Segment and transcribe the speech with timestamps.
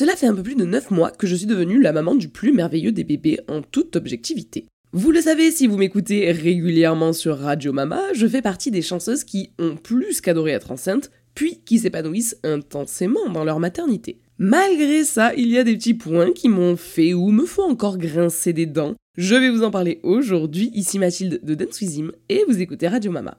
[0.00, 2.30] Cela fait un peu plus de 9 mois que je suis devenue la maman du
[2.30, 4.64] plus merveilleux des bébés en toute objectivité.
[4.94, 9.24] Vous le savez si vous m'écoutez régulièrement sur Radio Mama, je fais partie des chanceuses
[9.24, 14.22] qui ont plus qu'adoré être enceinte, puis qui s'épanouissent intensément dans leur maternité.
[14.38, 17.98] Malgré ça, il y a des petits points qui m'ont fait ou me font encore
[17.98, 18.94] grincer des dents.
[19.18, 21.82] Je vais vous en parler aujourd'hui, ici Mathilde de Dance
[22.30, 23.36] et vous écoutez Radio Mama.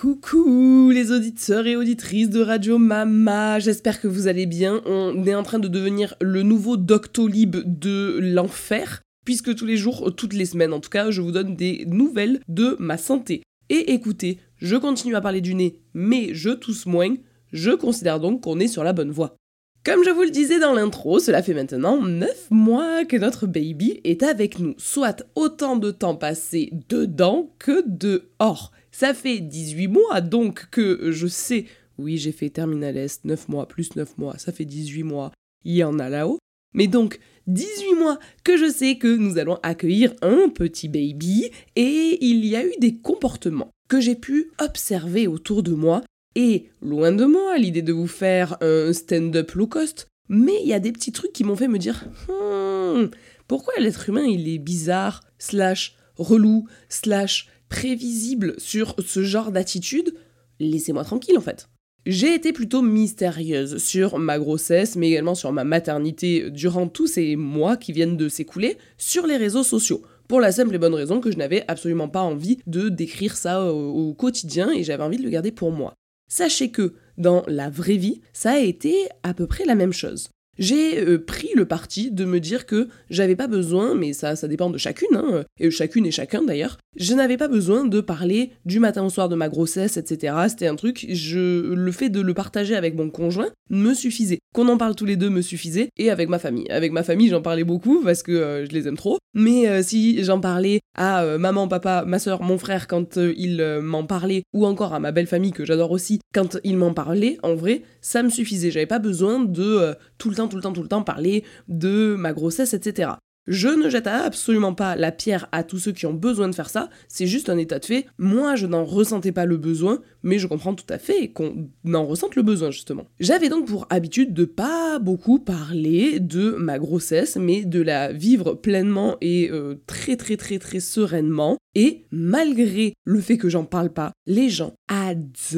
[0.00, 4.80] Coucou les auditeurs et auditrices de Radio Mama, j'espère que vous allez bien.
[4.86, 10.16] On est en train de devenir le nouveau Doctolib de l'enfer, puisque tous les jours,
[10.16, 13.42] toutes les semaines en tout cas, je vous donne des nouvelles de ma santé.
[13.68, 17.14] Et écoutez, je continue à parler du nez, mais je tousse moins,
[17.52, 19.36] je considère donc qu'on est sur la bonne voie.
[19.84, 24.00] Comme je vous le disais dans l'intro, cela fait maintenant 9 mois que notre baby
[24.04, 28.72] est avec nous, soit autant de temps passé dedans que dehors.
[28.92, 31.66] Ça fait 18 mois donc que je sais,
[31.98, 35.32] oui j'ai fait Terminal S, 9 mois plus 9 mois, ça fait 18 mois,
[35.64, 36.38] il y en a là-haut.
[36.74, 42.18] Mais donc 18 mois que je sais que nous allons accueillir un petit baby et
[42.20, 46.02] il y a eu des comportements que j'ai pu observer autour de moi
[46.36, 50.74] et loin de moi l'idée de vous faire un stand-up low cost, mais il y
[50.74, 53.10] a des petits trucs qui m'ont fait me dire hmm,
[53.48, 60.14] pourquoi l'être humain il est bizarre, slash relou, slash prévisible sur ce genre d'attitude,
[60.58, 61.70] laissez-moi tranquille en fait.
[62.06, 67.36] J'ai été plutôt mystérieuse sur ma grossesse, mais également sur ma maternité durant tous ces
[67.36, 70.02] mois qui viennent de s'écouler sur les réseaux sociaux.
[70.26, 73.70] Pour la simple et bonne raison que je n'avais absolument pas envie de décrire ça
[73.72, 75.94] au, quotidien et j'avais envie de le garder pour moi.
[76.30, 80.30] Sachez que dans la vraie vie, ça a été à peu près la même chose
[80.60, 84.46] j'ai euh, pris le parti de me dire que j'avais pas besoin, mais ça, ça
[84.46, 88.50] dépend de chacune, hein, et chacune et chacun d'ailleurs, je n'avais pas besoin de parler
[88.66, 90.34] du matin au soir de ma grossesse, etc.
[90.48, 94.40] C'était un truc, je, le fait de le partager avec mon conjoint me suffisait.
[94.54, 96.68] Qu'on en parle tous les deux me suffisait, et avec ma famille.
[96.70, 99.82] Avec ma famille, j'en parlais beaucoup parce que euh, je les aime trop, mais euh,
[99.82, 104.66] si j'en parlais à maman, papa, ma soeur, mon frère quand ils m'en parlaient, ou
[104.66, 108.22] encore à ma belle famille que j'adore aussi, quand ils m'en parlaient, en vrai, ça
[108.22, 108.70] me suffisait.
[108.70, 112.14] J'avais pas besoin de tout le temps tout le temps, tout le temps parler de
[112.18, 113.12] ma grossesse, etc.
[113.46, 116.68] Je ne jette absolument pas la pierre à tous ceux qui ont besoin de faire
[116.68, 118.06] ça, c'est juste un état de fait.
[118.18, 122.06] Moi, je n'en ressentais pas le besoin, mais je comprends tout à fait qu'on en
[122.06, 123.06] ressente le besoin, justement.
[123.18, 128.54] J'avais donc pour habitude de pas beaucoup parler de ma grossesse, mais de la vivre
[128.54, 131.56] pleinement et euh, très très très très sereinement.
[131.74, 135.56] Et malgré le fait que j'en parle pas, les gens adoraient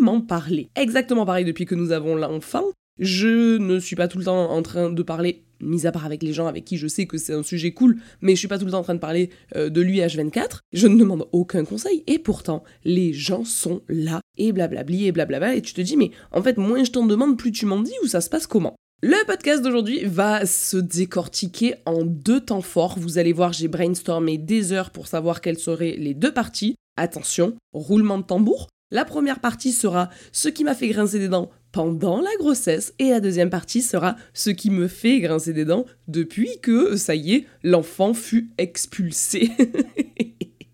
[0.00, 0.68] m'en parler.
[0.76, 2.64] Exactement pareil depuis que nous avons l'enfant.
[3.00, 6.22] Je ne suis pas tout le temps en train de parler, mis à part avec
[6.22, 8.58] les gens avec qui je sais que c'est un sujet cool, mais je suis pas
[8.58, 10.58] tout le temps en train de parler euh, de lui H24.
[10.74, 15.54] Je ne demande aucun conseil, et pourtant, les gens sont là, et blablabli, et blablabla,
[15.54, 17.94] et tu te dis, mais en fait, moins je t'en demande, plus tu m'en dis,
[18.04, 18.76] ou ça se passe comment?
[19.02, 22.98] Le podcast d'aujourd'hui va se décortiquer en deux temps forts.
[22.98, 26.74] Vous allez voir, j'ai brainstormé des heures pour savoir quelles seraient les deux parties.
[26.98, 28.68] Attention, roulement de tambour.
[28.90, 33.10] La première partie sera ce qui m'a fait grincer des dents pendant la grossesse et
[33.10, 37.34] la deuxième partie sera ce qui me fait grincer des dents depuis que, ça y
[37.34, 39.50] est, l'enfant fut expulsé.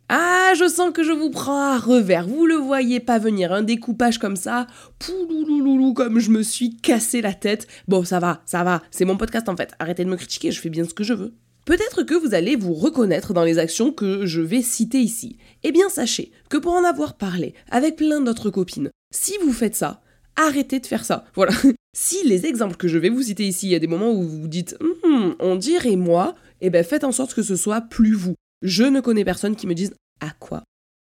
[0.09, 2.29] Ah, je sens que je vous prends à revers.
[2.29, 4.69] Vous le voyez pas venir, un découpage comme ça.
[5.01, 7.67] Pouloulouloulou, comme je me suis cassé la tête.
[7.89, 8.83] Bon, ça va, ça va.
[8.93, 9.73] C'est mon podcast en fait.
[9.81, 11.35] Arrêtez de me critiquer, je fais bien ce que je veux.
[11.65, 15.39] Peut-être que vous allez vous reconnaître dans les actions que je vais citer ici.
[15.65, 19.75] Eh bien, sachez que pour en avoir parlé avec plein d'autres copines, si vous faites
[19.75, 20.01] ça,
[20.37, 21.25] arrêtez de faire ça.
[21.35, 21.53] Voilà.
[21.97, 24.23] si les exemples que je vais vous citer ici, il y a des moments où
[24.23, 27.81] vous vous dites hum, on dirait moi, eh ben faites en sorte que ce soit
[27.81, 28.35] plus vous.
[28.63, 30.63] Je ne connais personne qui me dise à quoi?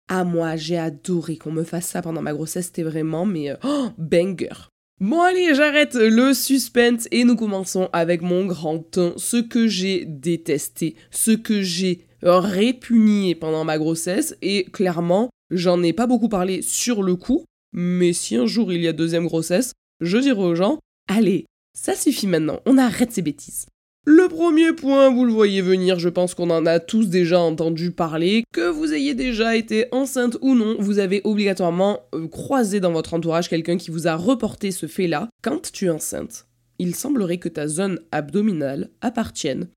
[0.08, 3.56] À moi, j'ai adoré qu'on me fasse ça pendant ma grossesse, c'était vraiment mais euh,
[3.64, 4.68] oh, banger.
[5.00, 10.04] Bon allez, j'arrête le suspense et nous commençons avec mon grand 1, ce que j'ai
[10.04, 16.60] détesté, ce que j'ai répugné pendant ma grossesse et clairement, j'en ai pas beaucoup parlé
[16.60, 20.54] sur le coup, mais si un jour il y a deuxième grossesse, je dirai aux
[20.54, 20.78] gens,
[21.08, 23.66] allez, ça suffit maintenant, on arrête ces bêtises.
[24.06, 27.90] Le premier point, vous le voyez venir, je pense qu'on en a tous déjà entendu
[27.90, 28.44] parler.
[28.52, 33.12] Que vous ayez déjà été enceinte ou non, vous avez obligatoirement euh, croisé dans votre
[33.12, 35.28] entourage quelqu'un qui vous a reporté ce fait-là.
[35.42, 36.46] Quand tu es enceinte,
[36.78, 39.68] il semblerait que ta zone abdominale appartienne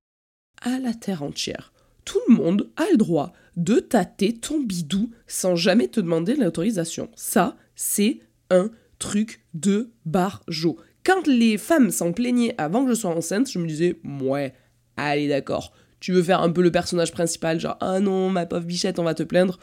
[0.61, 1.73] à la terre entière.
[2.05, 7.09] Tout le monde a le droit de tâter ton bidou sans jamais te demander l'autorisation.
[7.15, 10.77] Ça, c'est un truc de barjo.
[11.03, 14.53] Quand les femmes s'en plaignaient avant que je sois enceinte, je me disais, ouais,
[14.95, 18.65] allez d'accord, tu veux faire un peu le personnage principal, genre ah non, ma pauvre
[18.65, 19.59] bichette, on va te plaindre.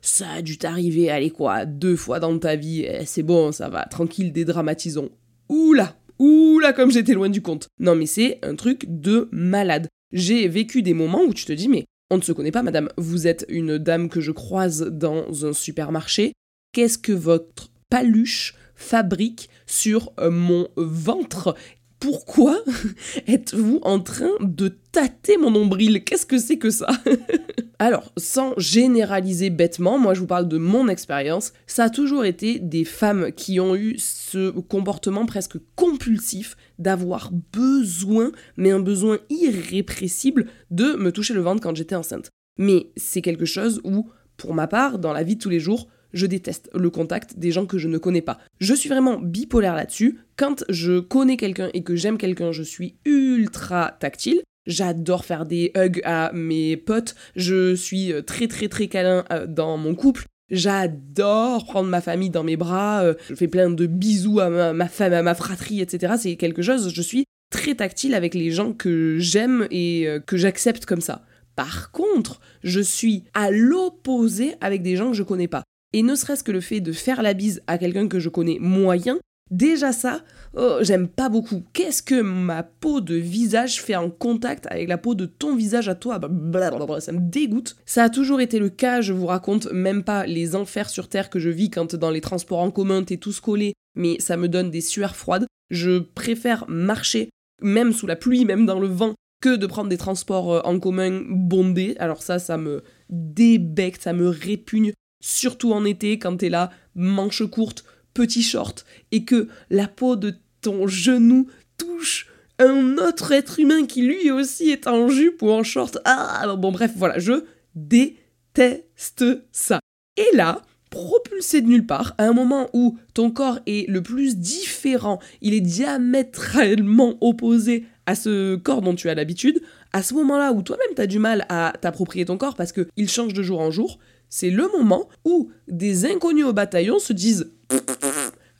[0.00, 3.68] Ça a dû t'arriver, allez quoi, deux fois dans ta vie, eh, c'est bon, ça
[3.68, 5.10] va, tranquille, dédramatisons.
[5.48, 7.68] Oula, oula, comme j'étais loin du compte.
[7.78, 9.88] Non mais c'est un truc de malade.
[10.12, 12.88] J'ai vécu des moments où tu te dis mais on ne se connaît pas, madame.
[12.96, 16.32] Vous êtes une dame que je croise dans un supermarché.
[16.78, 21.56] Qu'est-ce que votre paluche fabrique sur euh, mon ventre?
[21.98, 22.56] Pourquoi
[23.26, 26.04] êtes-vous en train de tâter mon nombril?
[26.04, 26.86] Qu'est-ce que c'est que ça?
[27.80, 32.60] Alors, sans généraliser bêtement, moi je vous parle de mon expérience, ça a toujours été
[32.60, 40.46] des femmes qui ont eu ce comportement presque compulsif d'avoir besoin, mais un besoin irrépressible,
[40.70, 42.30] de me toucher le ventre quand j'étais enceinte.
[42.56, 45.88] Mais c'est quelque chose où, pour ma part, dans la vie de tous les jours,
[46.12, 48.38] je déteste le contact des gens que je ne connais pas.
[48.60, 50.18] Je suis vraiment bipolaire là-dessus.
[50.36, 54.42] Quand je connais quelqu'un et que j'aime quelqu'un, je suis ultra tactile.
[54.66, 57.14] J'adore faire des hugs à mes potes.
[57.36, 60.26] Je suis euh, très très très câlin euh, dans mon couple.
[60.50, 63.02] J'adore prendre ma famille dans mes bras.
[63.02, 66.14] Euh, je fais plein de bisous à ma, ma femme, à ma fratrie, etc.
[66.18, 66.92] C'est quelque chose.
[66.94, 71.24] Je suis très tactile avec les gens que j'aime et que j'accepte comme ça.
[71.56, 75.64] Par contre, je suis à l'opposé avec des gens que je connais pas.
[75.92, 78.58] Et ne serait-ce que le fait de faire la bise à quelqu'un que je connais
[78.60, 79.18] moyen,
[79.50, 80.22] déjà ça,
[80.54, 81.64] oh, j'aime pas beaucoup.
[81.72, 85.88] Qu'est-ce que ma peau de visage fait en contact avec la peau de ton visage
[85.88, 86.18] à toi?
[86.18, 87.76] Bah, Ça me dégoûte.
[87.86, 91.30] Ça a toujours été le cas, je vous raconte même pas les enfers sur Terre
[91.30, 94.48] que je vis quand dans les transports en commun t'es tous collés, mais ça me
[94.48, 95.46] donne des sueurs froides.
[95.70, 97.30] Je préfère marcher,
[97.62, 100.78] même sous la pluie, même dans le vent, que de prendre des transports euh, en
[100.78, 101.96] commun bondés.
[101.98, 107.44] Alors ça, ça me débecte, ça me répugne surtout en été quand t'es là, manche
[107.46, 107.84] courte,
[108.14, 112.28] petit short, et que la peau de ton genou touche
[112.58, 115.98] un autre être humain qui lui aussi est en jupe ou en short.
[116.04, 117.44] Ah bon bref, voilà, je
[117.74, 119.78] déteste ça.
[120.16, 124.36] Et là, propulsé de nulle part, à un moment où ton corps est le plus
[124.36, 129.60] différent, il est diamétralement opposé à ce corps dont tu as l'habitude,
[129.92, 133.08] à ce moment-là où toi-même tu as du mal à t'approprier ton corps parce qu'il
[133.08, 133.98] change de jour en jour,
[134.30, 137.50] c'est le moment où des inconnus au bataillon se disent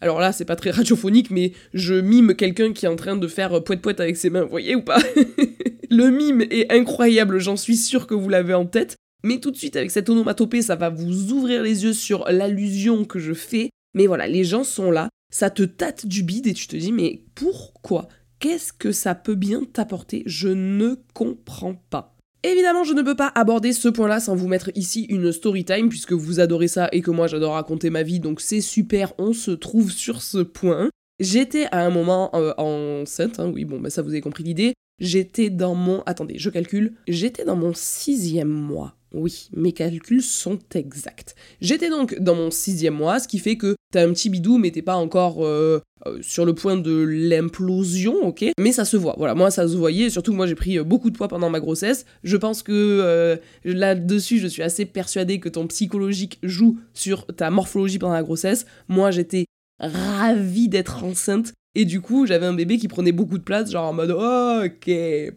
[0.00, 3.26] alors là, c'est pas très radiophonique, mais je mime quelqu'un qui est en train de
[3.26, 5.00] faire poète poète avec ses mains, vous voyez ou pas?
[5.91, 8.97] Le mime est incroyable, j'en suis sûr que vous l'avez en tête.
[9.25, 13.05] Mais tout de suite, avec cette onomatopée, ça va vous ouvrir les yeux sur l'allusion
[13.05, 13.70] que je fais.
[13.94, 16.93] Mais voilà, les gens sont là, ça te tâte du bide et tu te dis,
[16.93, 18.06] mais pourquoi?
[18.38, 20.23] Qu'est-ce que ça peut bien t'apporter?
[20.26, 22.18] Je ne comprends pas.
[22.44, 25.88] Évidemment, je ne peux pas aborder ce point-là sans vous mettre ici une story time,
[25.88, 29.32] puisque vous adorez ça et que moi j'adore raconter ma vie, donc c'est super, on
[29.32, 30.88] se trouve sur ce point.
[31.19, 34.75] J'étais à un moment euh, enceinte, hein, oui, bon, bah ça vous avez compris l'idée.
[35.00, 36.03] J'étais dans mon.
[36.06, 36.95] Attendez, je calcule.
[37.06, 38.95] J'étais dans mon sixième mois.
[39.15, 41.35] Oui, mes calculs sont exacts.
[41.62, 44.71] J'étais donc dans mon sixième mois, ce qui fait que t'as un petit bidou, mais
[44.71, 48.45] t'es pas encore euh, euh, sur le point de l'implosion, ok?
[48.61, 49.15] Mais ça se voit.
[49.17, 51.61] Voilà, moi ça se voyait, surtout moi j'ai pris euh, beaucoup de poids pendant ma
[51.61, 52.05] grossesse.
[52.23, 57.99] Je pense que là-dessus, je suis assez persuadée que ton psychologique joue sur ta morphologie
[57.99, 58.67] pendant la grossesse.
[58.89, 59.47] Moi j'étais
[59.81, 61.55] ravie d'être enceinte.
[61.75, 64.91] Et du coup, j'avais un bébé qui prenait beaucoup de place, genre en mode ok,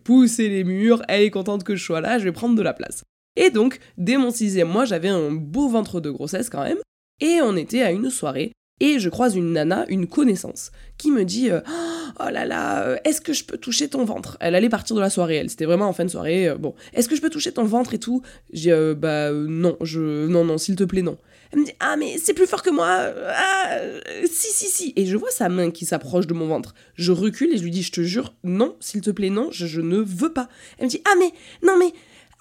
[0.04, 2.74] pousser les murs, elle est contente que je sois là, je vais prendre de la
[2.74, 3.04] place.
[3.36, 6.80] Et donc, dès mon sixième mois, j'avais un beau ventre de grossesse quand même,
[7.20, 11.24] et on était à une soirée, et je croise une nana, une connaissance, qui me
[11.24, 11.62] dit euh,
[12.20, 14.38] Oh là là, euh, est-ce que je peux toucher ton ventre?
[14.40, 16.74] Elle allait partir de la soirée, elle, c'était vraiment en fin de soirée, euh, bon,
[16.94, 18.24] est-ce que je peux toucher ton ventre et tout?
[18.52, 20.28] J'ai Bah non, je.
[20.28, 21.18] Non, non, s'il te plaît, non.
[21.52, 23.78] Elle me dit Ah, mais c'est plus fort que moi Ah,
[24.26, 26.74] si, si, si Et je vois sa main qui s'approche de mon ventre.
[26.96, 29.68] Je recule et je lui dis Je te jure, non, s'il te plaît, non, je,
[29.68, 30.50] je ne veux pas.
[30.80, 31.32] Elle me dit Ah, mais,
[31.64, 31.94] non, mais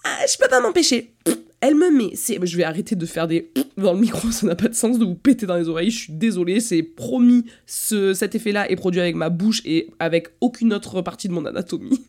[0.05, 1.13] ah, je peux pas m'empêcher.
[1.61, 4.69] Elle me met, je vais arrêter de faire des dans le micro, ça n'a pas
[4.69, 5.91] de sens de vous péter dans les oreilles.
[5.91, 7.45] Je suis désolée, c'est promis.
[7.67, 11.45] Ce, cet effet-là est produit avec ma bouche et avec aucune autre partie de mon
[11.45, 12.01] anatomie.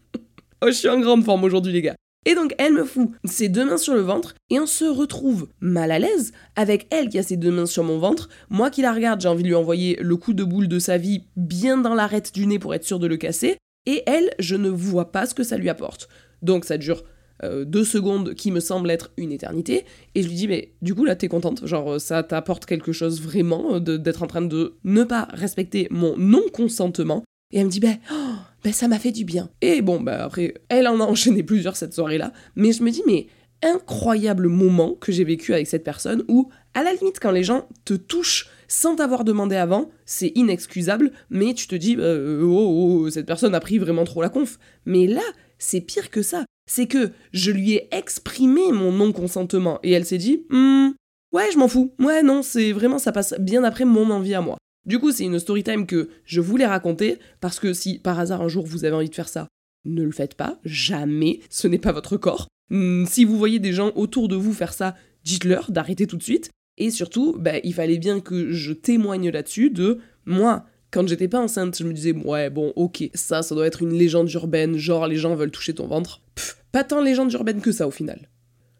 [0.62, 1.96] oh, je suis en grande forme aujourd'hui, les gars.
[2.26, 5.48] Et donc elle me fout ses deux mains sur le ventre et on se retrouve
[5.60, 8.28] mal à l'aise avec elle qui a ses deux mains sur mon ventre.
[8.50, 10.98] Moi qui la regarde, j'ai envie de lui envoyer le coup de boule de sa
[10.98, 13.56] vie bien dans l'arête du nez pour être sûr de le casser.
[13.86, 16.10] Et elle, je ne vois pas ce que ça lui apporte.
[16.42, 17.04] Donc ça dure
[17.42, 19.84] euh, deux secondes qui me semble être une éternité.
[20.14, 21.66] Et je lui dis, mais du coup, là, t'es contente?
[21.66, 26.16] Genre, ça t'apporte quelque chose vraiment euh, d'être en train de ne pas respecter mon
[26.16, 27.24] non-consentement?
[27.52, 29.50] Et elle me dit, ben, oh, ben ça m'a fait du bien.
[29.60, 32.32] Et bon, ben après, elle en a enchaîné plusieurs cette soirée-là.
[32.56, 33.26] Mais je me dis, mais
[33.62, 37.68] incroyable moment que j'ai vécu avec cette personne où, à la limite, quand les gens
[37.84, 43.10] te touchent sans t'avoir demandé avant, c'est inexcusable, mais tu te dis, euh, oh, oh,
[43.10, 44.58] cette personne a pris vraiment trop la conf.
[44.86, 45.22] Mais là,
[45.58, 50.18] c'est pire que ça c'est que je lui ai exprimé mon non-consentement et elle s'est
[50.18, 50.90] dit hmm,
[51.32, 51.92] Ouais, je m'en fous.
[51.98, 54.56] Ouais, non, c'est vraiment, ça passe bien après mon envie à moi.
[54.86, 58.42] Du coup, c'est une story time que je voulais raconter parce que si par hasard
[58.42, 59.48] un jour vous avez envie de faire ça,
[59.84, 62.46] ne le faites pas, jamais, ce n'est pas votre corps.
[62.70, 66.22] Hmm, si vous voyez des gens autour de vous faire ça, dites-leur d'arrêter tout de
[66.22, 66.50] suite.
[66.78, 70.66] Et surtout, bah, il fallait bien que je témoigne là-dessus de moi.
[70.92, 73.92] Quand j'étais pas enceinte, je me disais, ouais, bon, ok, ça, ça doit être une
[73.92, 76.22] légende urbaine, genre les gens veulent toucher ton ventre.
[76.72, 78.28] Pas tant légende urbaine que ça au final.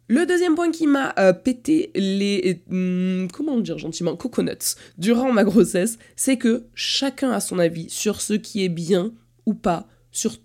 [0.09, 2.63] Le deuxième point qui m'a euh, pété les.
[2.69, 8.21] Hmm, comment dire gentiment Coconuts durant ma grossesse, c'est que chacun a son avis sur
[8.21, 9.13] ce qui est bien
[9.47, 10.37] ou pas, sur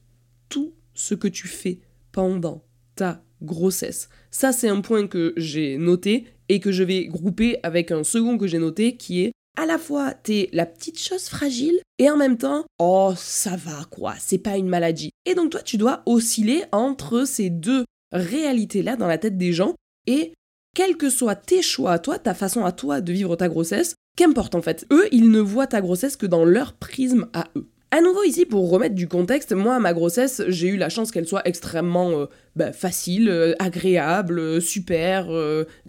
[0.49, 1.79] tout ce que tu fais
[2.11, 2.63] pendant
[2.95, 4.09] ta grossesse.
[4.29, 8.37] Ça, c'est un point que j'ai noté et que je vais grouper avec un second
[8.37, 12.17] que j'ai noté qui est à la fois t'es la petite chose fragile et en
[12.17, 16.03] même temps oh ça va quoi c'est pas une maladie et donc toi tu dois
[16.05, 19.75] osciller entre ces deux réalité-là dans la tête des gens
[20.07, 20.33] et
[20.75, 23.95] quels que soient tes choix à toi, ta façon à toi de vivre ta grossesse,
[24.17, 27.69] qu'importe en fait, eux, ils ne voient ta grossesse que dans leur prisme à eux.
[27.95, 31.25] À nouveau ici, pour remettre du contexte, moi, ma grossesse, j'ai eu la chance qu'elle
[31.25, 32.25] soit extrêmement euh,
[32.57, 35.29] bah, facile, euh, agréable, euh, super.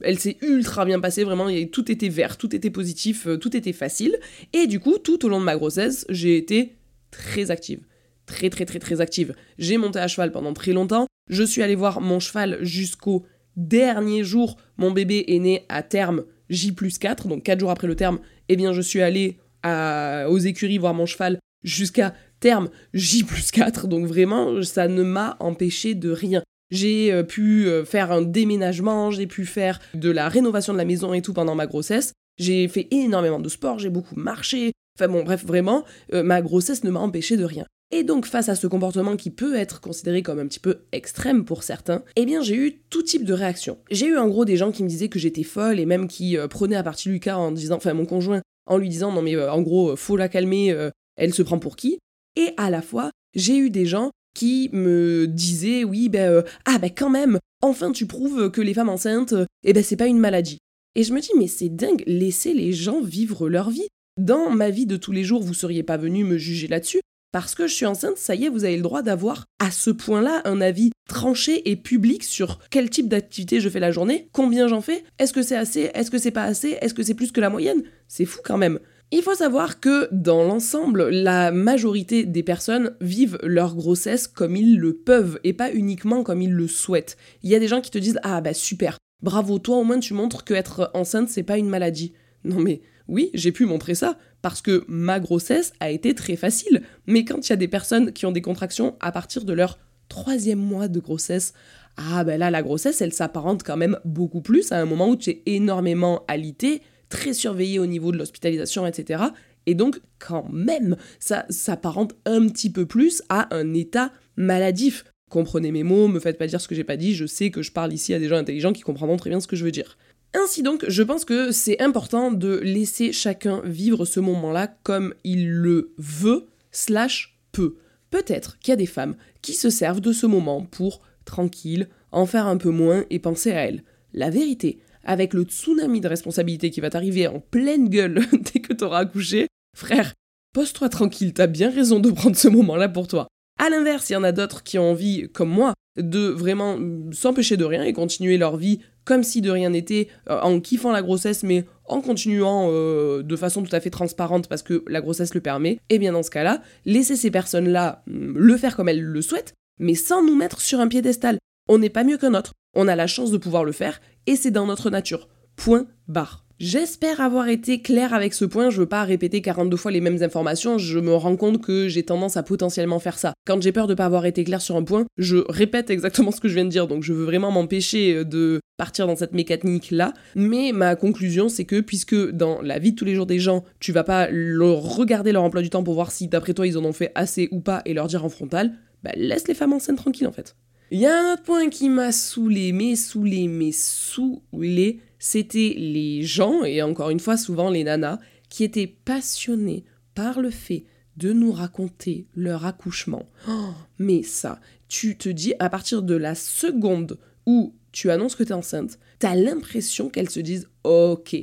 [0.02, 4.20] elle s'est ultra bien passée, vraiment, tout était vert, tout était positif, tout était facile.
[4.52, 6.76] Et du coup, tout au long de ma grossesse, j'ai été
[7.10, 7.80] très active.
[8.26, 9.34] Très, très, très, très active.
[9.58, 11.08] J'ai monté à cheval pendant très longtemps.
[11.28, 14.58] Je suis allée voir mon cheval jusqu'au dernier jour.
[14.76, 18.20] Mon bébé est né à terme J plus 4, donc 4 jours après le terme.
[18.48, 23.88] Eh bien, je suis allée aux écuries voir mon cheval jusqu'à terme J plus 4.
[23.88, 26.42] Donc vraiment, ça ne m'a empêché de rien.
[26.70, 30.84] J'ai euh, pu euh, faire un déménagement, j'ai pu faire de la rénovation de la
[30.84, 32.12] maison et tout pendant ma grossesse.
[32.38, 34.72] J'ai fait énormément de sport, j'ai beaucoup marché.
[34.98, 37.66] Enfin bon, bref, vraiment, euh, ma grossesse ne m'a empêché de rien.
[37.92, 41.44] Et donc face à ce comportement qui peut être considéré comme un petit peu extrême
[41.44, 43.78] pour certains, eh bien j'ai eu tout type de réactions.
[43.92, 46.36] J'ai eu en gros des gens qui me disaient que j'étais folle et même qui
[46.50, 49.62] prenaient à partie Lucas en disant, enfin mon conjoint, en lui disant non mais en
[49.62, 50.74] gros faut la calmer,
[51.16, 51.98] elle se prend pour qui?
[52.36, 56.90] Et à la fois j'ai eu des gens qui me disaient oui ben ah ben
[56.90, 60.58] quand même, enfin tu prouves que les femmes enceintes, eh ben c'est pas une maladie.
[60.94, 63.88] Et je me dis mais c'est dingue, laissez les gens vivre leur vie.
[64.18, 67.54] Dans ma vie de tous les jours, vous seriez pas venu me juger là-dessus, parce
[67.54, 70.40] que je suis enceinte, ça y est, vous avez le droit d'avoir à ce point-là
[70.46, 74.80] un avis tranché et public sur quel type d'activité je fais la journée, combien j'en
[74.80, 77.42] fais, est-ce que c'est assez, est-ce que c'est pas assez, est-ce que c'est plus que
[77.42, 77.82] la moyenne?
[78.08, 78.78] C'est fou quand même.
[79.12, 84.78] Il faut savoir que dans l'ensemble, la majorité des personnes vivent leur grossesse comme ils
[84.78, 87.16] le peuvent et pas uniquement comme ils le souhaitent.
[87.44, 90.00] Il y a des gens qui te disent Ah bah super, bravo, toi au moins
[90.00, 92.14] tu montres que être enceinte c'est pas une maladie.
[92.42, 96.82] Non mais oui, j'ai pu montrer ça, parce que ma grossesse a été très facile.
[97.06, 99.78] Mais quand il y a des personnes qui ont des contractions à partir de leur
[100.08, 101.52] troisième mois de grossesse,
[101.96, 105.16] ah ben là, la grossesse, elle s'apparente quand même beaucoup plus à un moment où
[105.16, 109.24] tu es énormément alité, très surveillé au niveau de l'hospitalisation, etc.
[109.66, 115.04] Et donc, quand même, ça s'apparente un petit peu plus à un état maladif.
[115.28, 117.62] Comprenez mes mots, me faites pas dire ce que j'ai pas dit, je sais que
[117.62, 119.72] je parle ici à des gens intelligents qui comprendront très bien ce que je veux
[119.72, 119.98] dire.
[120.34, 125.48] Ainsi donc, je pense que c'est important de laisser chacun vivre ce moment-là comme il
[125.48, 127.76] le veut, slash peut.
[128.10, 132.26] Peut-être qu'il y a des femmes qui se servent de ce moment pour, tranquille, en
[132.26, 133.82] faire un peu moins et penser à elles.
[134.12, 138.20] La vérité, avec le tsunami de responsabilité qui va t'arriver en pleine gueule
[138.52, 140.12] dès que t'auras accouché, frère,
[140.52, 143.28] pose-toi tranquille, t'as bien raison de prendre ce moment-là pour toi.
[143.58, 146.78] À l'inverse, il y en a d'autres qui ont envie, comme moi, de vraiment
[147.12, 150.90] s'empêcher de rien et continuer leur vie comme si de rien n'était, euh, en kiffant
[150.90, 155.00] la grossesse, mais en continuant euh, de façon tout à fait transparente parce que la
[155.00, 158.76] grossesse le permet, et eh bien dans ce cas-là, laissez ces personnes-là mm, le faire
[158.76, 161.38] comme elles le souhaitent, mais sans nous mettre sur un piédestal.
[161.68, 164.36] On n'est pas mieux qu'un autre, on a la chance de pouvoir le faire, et
[164.36, 165.28] c'est dans notre nature.
[165.56, 166.46] Point barre.
[166.58, 170.22] J'espère avoir été clair avec ce point, je veux pas répéter 42 fois les mêmes
[170.22, 173.34] informations, je me rends compte que j'ai tendance à potentiellement faire ça.
[173.46, 176.40] Quand j'ai peur de pas avoir été clair sur un point, je répète exactement ce
[176.40, 179.34] que je viens de dire, donc je veux vraiment m'empêcher euh, de partir dans cette
[179.34, 183.26] mécanique là, mais ma conclusion c'est que puisque dans la vie de tous les jours
[183.26, 186.54] des gens, tu vas pas leur regarder leur emploi du temps pour voir si d'après
[186.54, 189.46] toi ils en ont fait assez ou pas et leur dire en frontal, bah laisse
[189.46, 190.56] les femmes enceintes tranquilles en fait.
[190.92, 196.22] Il y a un autre point qui m'a saoulé, mais saoulé, mais saoulé, c'était les
[196.22, 200.84] gens, et encore une fois souvent les nanas, qui étaient passionnés par le fait
[201.16, 203.28] de nous raconter leur accouchement.
[203.48, 208.44] Oh, mais ça, tu te dis à partir de la seconde où tu annonces que
[208.44, 211.36] tu es enceinte, tu as l'impression qu'elles se disent OK,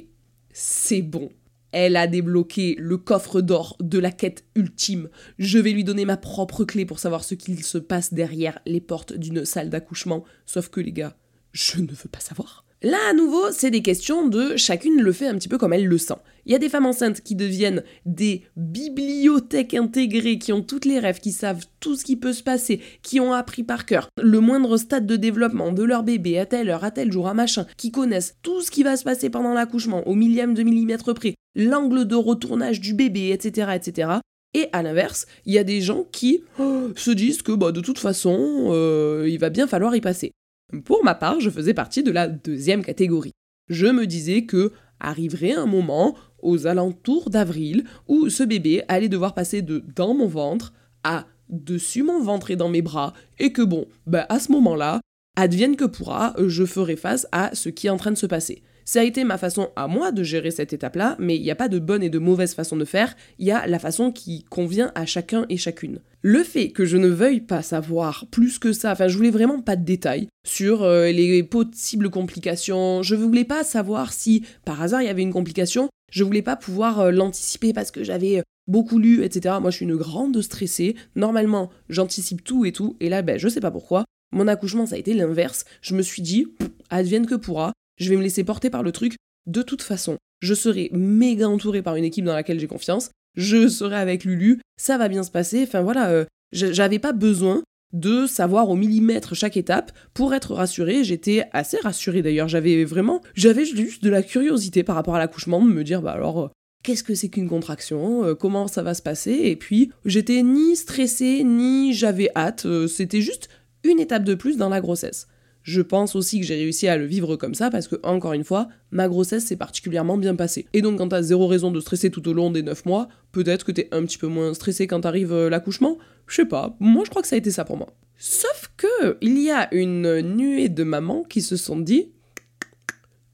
[0.54, 1.30] c'est bon.
[1.74, 5.10] Elle a débloqué le coffre d'or de la quête ultime.
[5.40, 8.80] Je vais lui donner ma propre clé pour savoir ce qu'il se passe derrière les
[8.80, 10.24] portes d'une salle d'accouchement.
[10.46, 11.18] Sauf que les gars,
[11.52, 12.64] je ne veux pas savoir.
[12.86, 15.88] Là, à nouveau, c'est des questions de chacune le fait un petit peu comme elle
[15.88, 16.18] le sent.
[16.46, 21.00] Il y a des femmes enceintes qui deviennent des bibliothèques intégrées, qui ont toutes les
[21.00, 24.42] rêves, qui savent tout ce qui peut se passer, qui ont appris par cœur le
[24.42, 27.66] moindre stade de développement de leur bébé à telle heure, à tel jour, à machin,
[27.78, 31.36] qui connaissent tout ce qui va se passer pendant l'accouchement au millième de millimètre près,
[31.56, 34.10] l'angle de retournage du bébé, etc., etc.
[34.54, 37.80] Et à l'inverse, il y a des gens qui oh, se disent que bah, de
[37.80, 40.34] toute façon, euh, il va bien falloir y passer.
[40.82, 43.34] Pour ma part, je faisais partie de la deuxième catégorie.
[43.70, 49.34] Je me disais que arriverait un moment, aux alentours d'avril, où ce bébé allait devoir
[49.34, 53.62] passer de dans mon ventre à dessus mon ventre et dans mes bras, et que
[53.62, 55.02] bon, bah à ce moment-là,
[55.36, 58.64] advienne que pourra, je ferai face à ce qui est en train de se passer.
[58.86, 61.56] Ça a été ma façon à moi de gérer cette étape-là, mais il n'y a
[61.56, 64.44] pas de bonne et de mauvaise façon de faire, il y a la façon qui
[64.50, 66.00] convient à chacun et chacune.
[66.22, 69.62] Le fait que je ne veuille pas savoir plus que ça, enfin je voulais vraiment
[69.62, 75.02] pas de détails sur euh, les possibles complications, je voulais pas savoir si par hasard
[75.02, 78.44] il y avait une complication, je voulais pas pouvoir euh, l'anticiper parce que j'avais euh,
[78.68, 79.56] beaucoup lu, etc.
[79.62, 83.50] Moi je suis une grande stressée, normalement j'anticipe tout et tout, et là ben je
[83.50, 86.48] sais pas pourquoi, mon accouchement ça a été l'inverse, je me suis dit,
[86.90, 89.16] advienne que pourra, je vais me laisser porter par le truc.
[89.46, 93.12] De toute façon, je serai méga entourée par une équipe dans laquelle j'ai confiance.
[93.36, 95.64] Je serai avec Lulu, ça va bien se passer.
[95.64, 101.04] Enfin voilà, euh, j'avais pas besoin de savoir au millimètre chaque étape pour être rassurée.
[101.04, 102.48] J'étais assez rassurée d'ailleurs.
[102.48, 106.12] J'avais vraiment, j'avais juste de la curiosité par rapport à l'accouchement, de me dire bah
[106.12, 106.40] alors.
[106.42, 106.48] Euh,
[106.84, 109.32] qu'est-ce que c'est qu'une contraction euh, Comment ça va se passer?
[109.32, 112.68] Et puis, j'étais ni stressée, ni j'avais hâte.
[112.88, 113.48] C'était juste
[113.86, 115.28] une étape de plus dans la grossesse.
[115.64, 118.44] Je pense aussi que j'ai réussi à le vivre comme ça parce que, encore une
[118.44, 120.68] fois, ma grossesse s'est particulièrement bien passée.
[120.74, 123.66] Et donc, quand t'as zéro raison de stresser tout au long des 9 mois, peut-être
[123.66, 125.98] que t'es un petit peu moins stressé quand t'arrive euh, l'accouchement.
[126.28, 127.94] Je sais pas, moi je crois que ça a été ça pour moi.
[128.18, 132.12] Sauf que, il y a une nuée de mamans qui se sont dit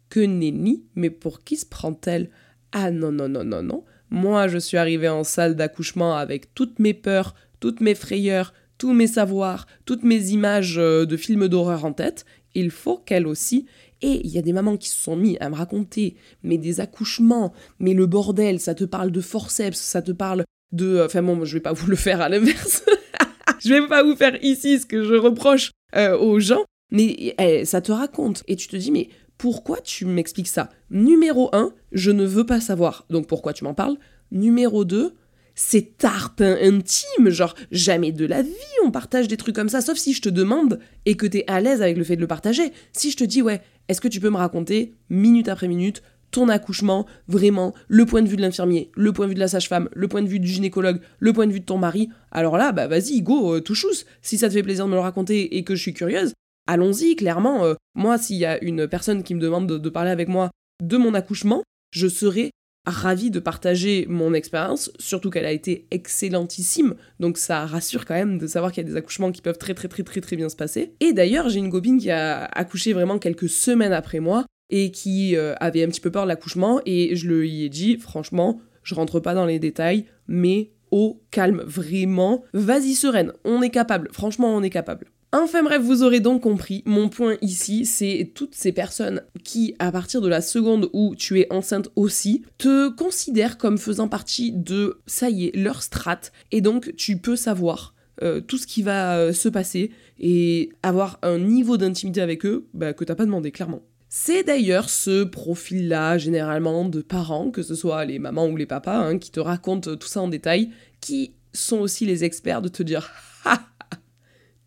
[0.10, 2.30] que nenni, mais pour qui se prend-elle?
[2.72, 3.84] Ah non, non, non, non, non.
[4.10, 8.94] Moi, je suis arrivée en salle d'accouchement avec toutes mes peurs, toutes mes frayeurs, tous
[8.94, 13.68] mes savoirs, toutes mes images euh, de films d'horreur en tête, il faut qu'elle aussi.
[14.02, 16.80] Et il y a des mamans qui se sont mis à me raconter, mais des
[16.80, 20.96] accouchements, mais le bordel, ça te parle de forceps, ça te parle de.
[20.96, 22.84] Euh, enfin bon, je vais pas vous le faire à l'inverse.
[23.60, 27.66] je vais pas vous faire ici ce que je reproche euh, aux gens, mais eh,
[27.66, 28.44] ça te raconte.
[28.48, 30.70] Et tu te dis, mais pourquoi tu m'expliques ça?
[30.90, 33.06] Numéro 1, je ne veux pas savoir.
[33.10, 33.98] Donc pourquoi tu m'en parles?
[34.32, 35.14] Numéro 2,
[35.62, 38.54] c'est tarpin intime, genre jamais de la vie
[38.86, 41.60] on partage des trucs comme ça, sauf si je te demande et que t'es à
[41.60, 42.72] l'aise avec le fait de le partager.
[42.94, 46.48] Si je te dis ouais, est-ce que tu peux me raconter, minute après minute, ton
[46.48, 49.90] accouchement, vraiment, le point de vue de l'infirmier, le point de vue de la sage-femme,
[49.94, 52.72] le point de vue du gynécologue, le point de vue de ton mari, alors là,
[52.72, 54.06] bah vas-y, go, euh, touchous.
[54.22, 56.32] Si ça te fait plaisir de me le raconter et que je suis curieuse,
[56.68, 57.66] allons-y, clairement.
[57.66, 60.96] Euh, moi, s'il y a une personne qui me demande de parler avec moi de
[60.96, 62.52] mon accouchement, je serai
[62.90, 68.38] ravie de partager mon expérience, surtout qu'elle a été excellentissime, donc ça rassure quand même
[68.38, 70.50] de savoir qu'il y a des accouchements qui peuvent très très très très très bien
[70.50, 70.94] se passer.
[71.00, 75.36] Et d'ailleurs, j'ai une copine qui a accouché vraiment quelques semaines après moi et qui
[75.36, 78.96] euh, avait un petit peu peur de l'accouchement et je lui ai dit franchement, je
[78.96, 84.56] rentre pas dans les détails, mais au calme, vraiment, vas-y sereine, on est capable, franchement
[84.56, 85.08] on est capable.
[85.32, 89.92] Enfin bref, vous aurez donc compris, mon point ici, c'est toutes ces personnes qui, à
[89.92, 95.02] partir de la seconde où tu es enceinte aussi, te considèrent comme faisant partie de,
[95.06, 99.18] ça y est, leur strate, et donc tu peux savoir euh, tout ce qui va
[99.18, 103.52] euh, se passer et avoir un niveau d'intimité avec eux bah, que t'as pas demandé,
[103.52, 103.84] clairement.
[104.10, 108.98] C'est d'ailleurs ce profil-là, généralement, de parents, que ce soit les mamans ou les papas,
[108.98, 112.82] hein, qui te racontent tout ça en détail, qui sont aussi les experts de te
[112.82, 113.12] dire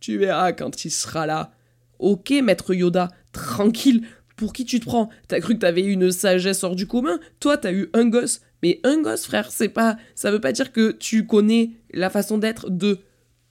[0.03, 1.53] tu verras quand il sera là.
[1.99, 4.03] Ok, maître Yoda, tranquille.
[4.37, 5.09] Pour qui tu te prends?
[5.29, 7.21] T'as cru que t'avais une sagesse hors du commun?
[7.38, 8.41] Toi, t'as eu un gosse.
[8.62, 9.97] Mais un gosse, frère, c'est pas.
[10.17, 12.99] Ça veut pas dire que tu connais la façon d'être de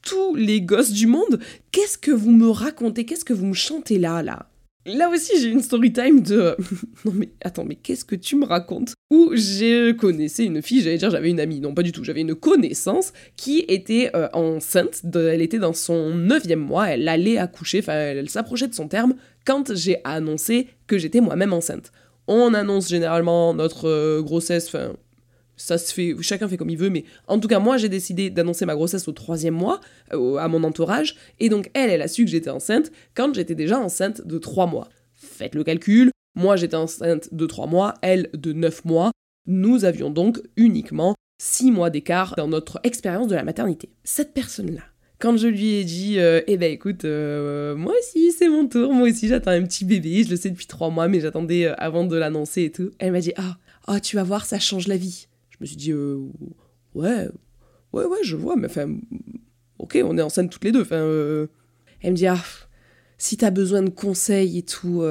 [0.02, 1.40] tous les gosses du monde.
[1.72, 3.06] Qu'est-ce que vous me racontez?
[3.06, 4.51] Qu'est-ce que vous me chantez là, là?
[4.86, 6.56] Là aussi, j'ai une story time de.
[7.06, 8.96] non, mais attends, mais qu'est-ce que tu me racontes?
[9.12, 12.22] Où je connaissais une fille, j'allais dire j'avais une amie, non, pas du tout, j'avais
[12.22, 17.80] une connaissance qui était euh, enceinte, elle était dans son neuvième mois, elle allait accoucher,
[17.80, 19.14] enfin, elle s'approchait de son terme
[19.46, 21.92] quand j'ai annoncé que j'étais moi-même enceinte.
[22.28, 24.94] On annonce généralement notre euh, grossesse, enfin,
[25.62, 28.30] ça se fait, chacun fait comme il veut, mais en tout cas, moi, j'ai décidé
[28.30, 29.80] d'annoncer ma grossesse au troisième mois
[30.14, 33.56] euh, à mon entourage, et donc elle, elle a su que j'étais enceinte quand j'étais
[33.56, 34.90] déjà enceinte de trois mois.
[35.14, 39.12] Faites le calcul, moi j'étais enceinte de trois mois, elle de neuf mois,
[39.48, 43.90] Nous avions donc uniquement 6 mois d'écart dans notre expérience de la maternité.
[44.04, 44.84] Cette personne-là,
[45.18, 48.94] quand je lui ai dit, euh, eh ben écoute, euh, moi aussi c'est mon tour,
[48.94, 52.06] moi aussi j'attends un petit bébé, je le sais depuis trois mois, mais j'attendais avant
[52.06, 52.92] de l'annoncer et tout.
[53.00, 55.28] Elle m'a dit, ah, oh, tu vas voir, ça change la vie.
[55.62, 57.30] Me suis dit, ouais,
[57.94, 58.94] ouais, ouais, je vois, mais enfin,
[59.80, 60.82] ok, on est enceinte toutes les deux.
[60.82, 60.98] Enfin,
[62.02, 62.44] elle me dit, ah,
[63.18, 65.04] si t'as besoin de conseils et tout,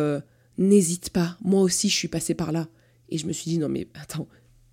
[0.58, 2.68] n'hésite pas, moi aussi je suis passée par là.
[3.08, 4.28] Et je me suis dit, non mais attends,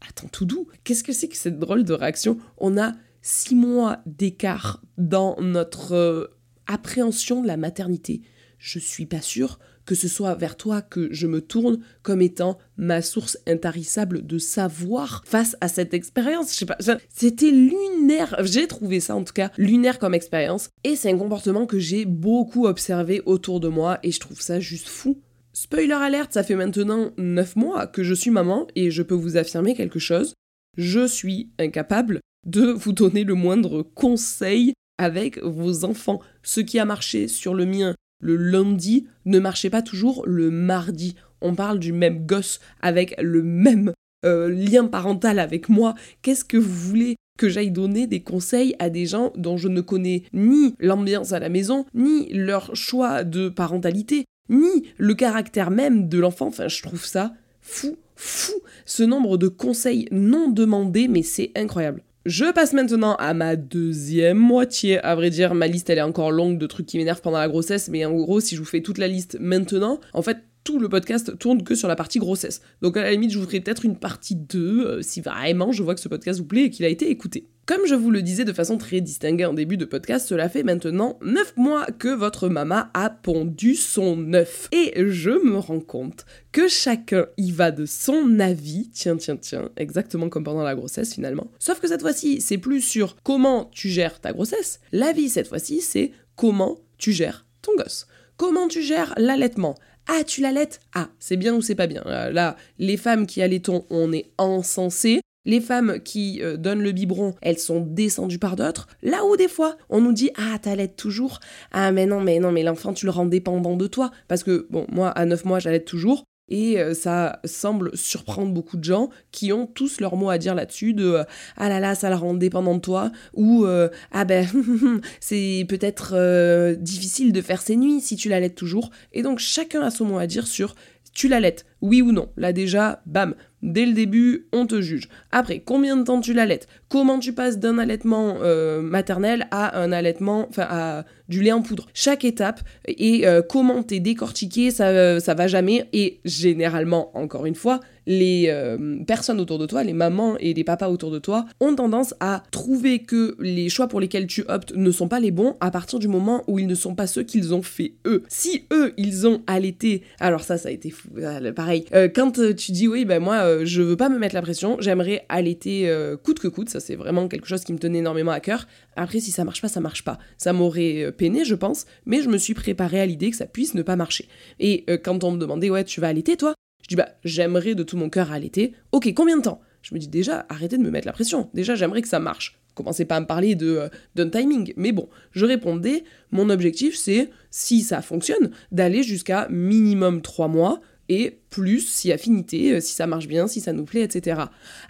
[0.08, 2.38] attends tout doux, qu'est-ce que c'est que cette drôle de réaction?
[2.58, 6.28] On a six mois d'écart dans notre euh,
[6.66, 8.22] appréhension de la maternité.
[8.58, 12.60] Je suis pas sûre que ce soit vers toi que je me tourne comme étant
[12.76, 16.52] ma source intarissable de savoir face à cette expérience.
[16.52, 16.78] Je sais pas,
[17.10, 18.36] c'était lunaire.
[18.44, 22.06] J'ai trouvé ça en tout cas lunaire comme expérience et c'est un comportement que j'ai
[22.06, 25.22] beaucoup observé autour de moi et je trouve ça juste fou.
[25.54, 29.38] Spoiler alerte, ça fait maintenant 9 mois que je suis maman et je peux vous
[29.38, 30.34] affirmer quelque chose.
[30.78, 36.20] Je suis incapable de vous donner le moindre conseil avec vos enfants.
[36.44, 41.16] Ce qui a marché sur le mien le lundi ne marchait pas toujours le mardi.
[41.42, 43.94] On parle du même gosse avec le même
[44.26, 45.96] euh, lien parental avec moi.
[46.22, 49.82] Qu'est-ce que vous voulez que j'aille donner des conseils à des gens dont je ne
[49.82, 56.10] connais ni l'ambiance à la maison, ni leur choix de parentalité, ni le caractère même
[56.10, 56.48] de l'enfant?
[56.48, 58.54] Enfin, je trouve ça fou, fou,
[58.86, 62.02] ce nombre de conseils non demandés, mais c'est incroyable.
[62.28, 65.00] Je passe maintenant à ma deuxième moitié.
[65.00, 67.48] À vrai dire, ma liste elle est encore longue de trucs qui m'énervent pendant la
[67.48, 70.78] grossesse, mais en gros, si je vous fais toute la liste maintenant, en fait, tout
[70.78, 72.62] le podcast tourne que sur la partie grossesse.
[72.82, 75.82] Donc à la limite, je vous ferai peut-être une partie 2 euh, si vraiment je
[75.82, 77.48] vois que ce podcast vous plaît et qu'il a été écouté.
[77.68, 80.64] Comme je vous le disais de façon très distinguée en début de podcast, cela fait
[80.64, 84.70] maintenant 9 mois que votre maman a pondu son œuf.
[84.72, 89.70] Et je me rends compte que chacun y va de son avis, tiens, tiens, tiens,
[89.76, 91.52] exactement comme pendant la grossesse finalement.
[91.60, 94.80] Sauf que cette fois-ci, c'est plus sur comment tu gères ta grossesse.
[94.94, 98.08] La vie, cette fois-ci, c'est comment tu gères ton gosse.
[98.38, 99.76] Comment tu gères l'allaitement
[100.10, 102.02] ah, tu l'allaites Ah, c'est bien ou c'est pas bien?
[102.06, 105.20] Euh, Là, les femmes qui allaitent, on est encensé.
[105.48, 108.90] Les femmes qui euh, donnent le biberon, elles sont descendues par d'autres.
[109.02, 111.40] Là où des fois, on nous dit Ah, t'allaites toujours
[111.72, 114.12] Ah, mais non, mais non, mais l'enfant, tu le rends dépendant de toi.
[114.28, 116.26] Parce que, bon, moi, à 9 mois, j'allaite toujours.
[116.50, 120.54] Et euh, ça semble surprendre beaucoup de gens qui ont tous leur mot à dire
[120.54, 121.24] là-dessus de euh,
[121.56, 124.48] ah là là ça la rend dépendant de toi ou ah ben
[125.20, 129.92] c'est peut-être difficile de faire ses nuits si tu l'allaites toujours et donc chacun a
[129.92, 130.74] son mot à dire sur
[131.14, 133.36] tu l'allaites oui ou non là déjà bam
[133.68, 135.10] Dès le début, on te juge.
[135.34, 136.70] Après, combien de temps tu l'allaites?
[136.90, 141.62] Comment tu passes d'un allaitement euh, maternel à un allaitement, enfin à du lait en
[141.62, 141.88] poudre?
[141.94, 145.86] Chaque étape et euh, comment t'es décortiqué, ça, ça va jamais.
[145.92, 150.64] Et généralement, encore une fois, les euh, personnes autour de toi, les mamans et les
[150.64, 154.74] papas autour de toi, ont tendance à trouver que les choix pour lesquels tu optes
[154.74, 157.24] ne sont pas les bons à partir du moment où ils ne sont pas ceux
[157.24, 158.24] qu'ils ont fait eux.
[158.30, 161.10] Si eux, ils ont allaité, alors ça, ça a été fou,
[161.54, 161.84] pareil.
[162.16, 165.26] quand tu dis oui, ben moi, euh, je veux pas me mettre la pression, j'aimerais
[165.30, 168.40] allaiter euh, coûte que coûte, ça c'est vraiment quelque chose qui me tenait énormément à
[168.40, 168.68] cœur.
[168.96, 170.18] Après, si ça marche pas, ça marche pas.
[170.38, 173.46] Ça m'aurait euh, peiné, je pense, mais je me suis préparée à l'idée que ça
[173.46, 174.28] puisse ne pas marcher.
[174.60, 176.54] Et quand on me demandait, ouais, tu vas allaiter toi?
[176.82, 178.74] Je dis, bah, j'aimerais de tout mon cœur allaiter.
[178.92, 179.62] Ok, combien de temps?
[179.82, 181.50] Je me dis déjà, arrêtez de me mettre la pression.
[181.54, 184.74] Déjà, j'aimerais que ça marche commencez pas à me parler de d'un timing.
[184.78, 190.80] Mais bon, je répondais, mon objectif c'est, si ça fonctionne, d'aller jusqu'à minimum 3 mois,
[191.10, 194.42] et plus si affinité, euh, si ça marche bien, si ça nous plaît, etc.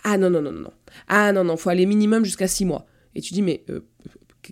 [0.04, 0.72] Ah non, non, non, non.
[1.08, 2.86] Ah non, non, faut aller minimum jusqu'à 6 mois.
[3.16, 3.82] Et tu dis, mais euh,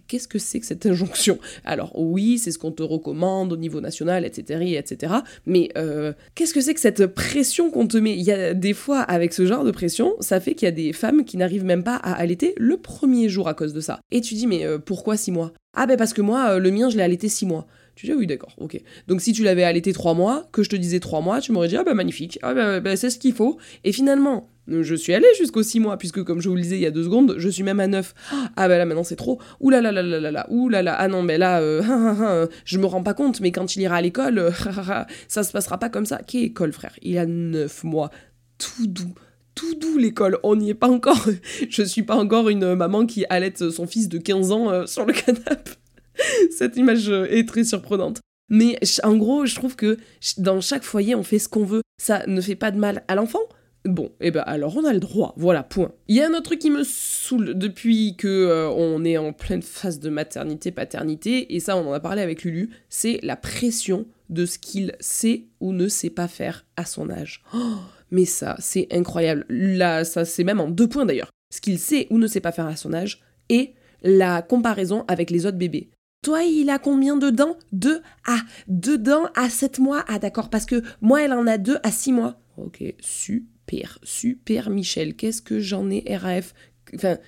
[0.07, 1.39] qu'est-ce que c'est que cette injonction?
[1.63, 4.75] Alors oui, c'est ce qu'on te recommande au niveau national, etc.
[4.77, 5.13] etc.
[5.45, 8.13] mais euh, qu'est-ce que c'est que cette pression qu'on te met?
[8.13, 10.71] Il y a des fois, avec ce genre de pression, ça fait qu'il y a
[10.71, 13.99] des femmes qui n'arrivent même pas à allaiter le premier jour à cause de ça.
[14.11, 15.51] Et tu dis, mais pourquoi 6 mois?
[15.77, 17.67] Ah ben parce que moi, le mien, je l'ai allaité 6 mois.
[17.95, 18.79] Tu dis oui d'accord, ok.
[19.07, 21.69] Donc si tu l'avais allaité trois mois, que je te disais trois mois, tu m'aurais
[21.69, 23.57] dit ah bah magnifique, ah bah, bah, c'est ce qu'il faut.
[23.85, 26.81] Et finalement, je suis allée jusqu'aux six mois, puisque comme je vous le disais il
[26.81, 28.13] y a deux secondes, je suis même à neuf.
[28.55, 29.39] Ah bah là maintenant c'est trop.
[29.61, 30.47] Ouh là là là là là là.
[30.49, 30.95] Là là.
[30.97, 34.01] Ah non mais là, euh, je me rends pas compte, mais quand il ira à
[34.01, 34.51] l'école, euh,
[35.27, 36.19] ça se passera pas comme ça.
[36.25, 36.95] Quelle école frère?
[37.01, 38.09] Il a neuf mois.
[38.57, 39.13] Tout doux
[39.55, 41.25] tout doux l'école, on n'y est pas encore.
[41.69, 45.05] Je suis pas encore une maman qui allaite son fils de 15 ans euh, sur
[45.05, 45.71] le canapé.
[46.51, 48.19] Cette image euh, est très surprenante.
[48.49, 49.97] Mais en gros, je trouve que
[50.37, 51.81] dans chaque foyer, on fait ce qu'on veut.
[52.01, 53.41] Ça ne fait pas de mal à l'enfant.
[53.85, 55.91] Bon, et eh ben alors on a le droit, voilà, point.
[56.07, 59.31] Il y a un autre truc qui me saoule depuis que euh, on est en
[59.31, 63.35] pleine phase de maternité, paternité, et ça on en a parlé avec Lulu, c'est la
[63.35, 67.43] pression de ce qu'il sait ou ne sait pas faire à son âge.
[67.53, 67.75] Oh,
[68.09, 69.45] Mais ça, c'est incroyable.
[69.49, 71.29] Là, ça, c'est même en deux points d'ailleurs.
[71.53, 75.29] Ce qu'il sait ou ne sait pas faire à son âge et la comparaison avec
[75.29, 75.89] les autres bébés.
[76.25, 77.55] Toi, il a combien de dents?
[77.71, 78.01] Deux.
[78.25, 80.03] Ah, deux dents à sept mois.
[80.07, 82.39] Ah, d'accord, parce que moi, elle en a deux à six mois.
[82.57, 85.15] Ok, super, super, Michel.
[85.15, 86.55] Qu'est-ce que j'en ai, RAF
[86.95, 87.19] Enfin,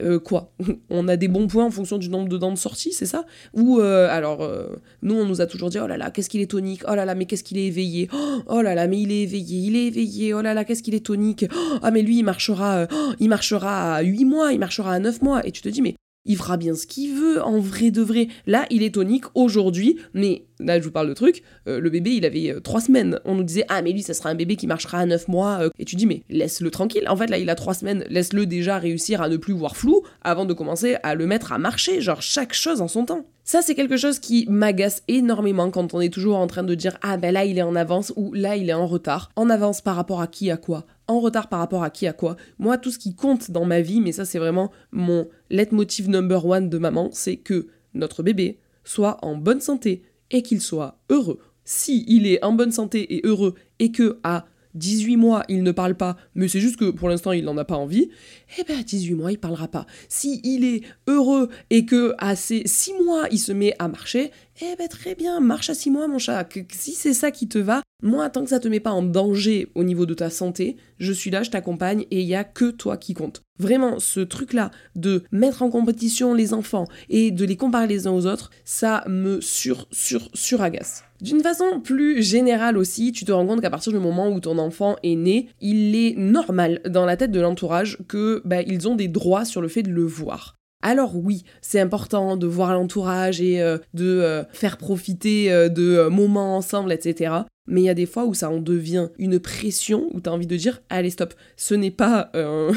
[0.00, 0.54] euh, quoi?
[0.88, 3.26] On a des bons points en fonction du nombre de dents de sortie, c'est ça?
[3.52, 4.68] Ou euh, alors, euh,
[5.02, 6.82] nous on nous a toujours dit oh là là, qu'est-ce qu'il est tonique?
[6.88, 8.08] Oh là là, mais qu'est-ce qu'il est éveillé?
[8.46, 10.32] Oh là là, mais il est éveillé, il est éveillé.
[10.32, 11.44] Oh là là, qu'est-ce qu'il est tonique?
[11.82, 12.86] Ah mais lui il marchera,
[13.20, 15.46] il marchera à 8 mois, il marchera à 9 mois.
[15.46, 18.28] Et tu te dis mais il fera bien ce qu'il veut, en vrai de vrai.
[18.46, 22.10] Là, il est tonique aujourd'hui, mais là, je vous parle de truc, euh, le bébé,
[22.12, 23.18] il avait euh, trois semaines.
[23.24, 25.60] On nous disait, ah, mais lui, ça sera un bébé qui marchera à neuf mois.
[25.62, 25.70] Euh.
[25.78, 27.04] et tu dis, mais laisse-le tranquille.
[27.08, 30.02] En fait, là, il a trois semaines, laisse-le déjà réussir à ne plus voir flou
[30.22, 32.00] avant de commencer à le mettre à marcher.
[32.00, 33.26] Genre, chaque chose en son temps.
[33.44, 36.98] Ça, c'est quelque chose qui m'agace énormément quand on est toujours en train de dire,
[37.02, 39.30] ah, ben là, il est en avance ou là, il est en retard.
[39.34, 40.84] En avance par rapport à qui, à quoi?
[41.10, 42.36] En retard par rapport à qui à quoi.
[42.58, 46.44] Moi, tout ce qui compte dans ma vie, mais ça c'est vraiment mon leitmotiv number
[46.46, 51.38] one de maman, c'est que notre bébé soit en bonne santé et qu'il soit heureux.
[51.64, 55.72] Si il est en bonne santé et heureux et que à 18 mois, il ne
[55.72, 58.10] parle pas, mais c'est juste que pour l'instant, il n'en a pas envie,
[58.58, 59.86] eh à 18 mois, il parlera pas.
[60.08, 64.30] Si il est heureux et que à ses 6 mois, il se met à marcher,
[64.62, 66.48] eh ben, très bien, marche à 6 mois, mon chat.
[66.72, 69.68] si c'est ça qui te va, moi, tant que ça te met pas en danger
[69.74, 72.70] au niveau de ta santé, je suis là, je t'accompagne et il y a que
[72.70, 73.42] toi qui compte.
[73.58, 78.12] Vraiment, ce truc-là de mettre en compétition les enfants et de les comparer les uns
[78.12, 81.04] aux autres, ça me sur, sur, sur agace.
[81.20, 84.56] D'une façon plus générale aussi, tu te rends compte qu'à partir du moment où ton
[84.58, 88.94] enfant est né, il est normal dans la tête de l'entourage que bah, ils ont
[88.94, 90.59] des droits sur le fait de le voir.
[90.82, 96.08] Alors oui, c'est important de voir l'entourage et euh, de euh, faire profiter euh, de
[96.08, 97.34] moments ensemble, etc.
[97.66, 100.32] Mais il y a des fois où ça en devient une pression, où tu as
[100.32, 102.70] envie de dire, allez stop, ce n'est pas un...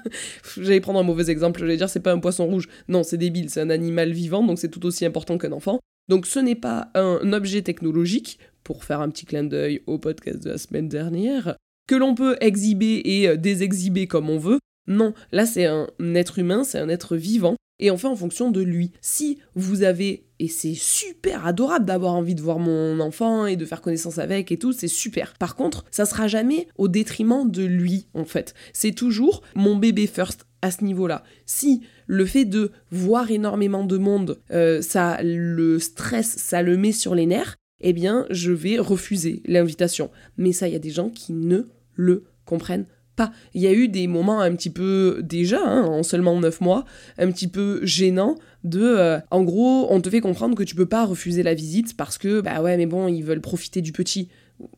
[0.60, 2.68] J'allais prendre un mauvais exemple, j'allais dire, c'est pas un poisson rouge.
[2.88, 5.78] Non, c'est débile, c'est un animal vivant, donc c'est tout aussi important qu'un enfant.
[6.08, 10.42] Donc ce n'est pas un objet technologique, pour faire un petit clin d'œil au podcast
[10.42, 14.58] de la semaine dernière, que l'on peut exhiber et euh, désexhiber comme on veut.
[14.86, 18.50] Non, là c'est un être humain, c'est un être vivant, et on fait en fonction
[18.50, 18.92] de lui.
[19.00, 23.64] Si vous avez, et c'est super adorable d'avoir envie de voir mon enfant et de
[23.64, 25.34] faire connaissance avec et tout, c'est super.
[25.38, 28.54] Par contre, ça sera jamais au détriment de lui, en fait.
[28.72, 31.24] C'est toujours mon bébé first à ce niveau-là.
[31.46, 36.92] Si le fait de voir énormément de monde, euh, ça le stress, ça le met
[36.92, 40.10] sur les nerfs, eh bien, je vais refuser l'invitation.
[40.36, 43.32] Mais ça, il y a des gens qui ne le comprennent pas.
[43.54, 46.84] Il y a eu des moments un petit peu, déjà, hein, en seulement 9 mois,
[47.18, 50.86] un petit peu gênants de, euh, en gros, on te fait comprendre que tu peux
[50.86, 54.28] pas refuser la visite parce que, bah ouais, mais bon, ils veulent profiter du petit.